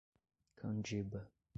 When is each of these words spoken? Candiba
Candiba 0.57 1.29